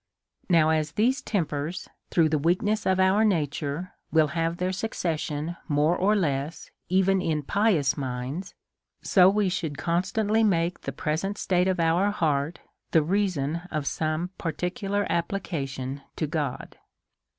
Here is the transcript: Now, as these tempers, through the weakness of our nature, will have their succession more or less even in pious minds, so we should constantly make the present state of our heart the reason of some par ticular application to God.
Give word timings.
Now, 0.49 0.71
as 0.71 0.93
these 0.93 1.21
tempers, 1.21 1.87
through 2.09 2.29
the 2.29 2.39
weakness 2.39 2.87
of 2.87 2.99
our 2.99 3.23
nature, 3.23 3.93
will 4.11 4.29
have 4.29 4.57
their 4.57 4.71
succession 4.71 5.57
more 5.67 5.95
or 5.95 6.15
less 6.15 6.71
even 6.89 7.21
in 7.21 7.43
pious 7.43 7.95
minds, 7.95 8.55
so 9.03 9.29
we 9.29 9.47
should 9.47 9.77
constantly 9.77 10.43
make 10.43 10.81
the 10.81 10.91
present 10.91 11.37
state 11.37 11.67
of 11.67 11.79
our 11.79 12.09
heart 12.09 12.61
the 12.89 13.03
reason 13.03 13.57
of 13.69 13.85
some 13.85 14.31
par 14.39 14.53
ticular 14.53 15.05
application 15.07 16.01
to 16.15 16.25
God. 16.25 16.79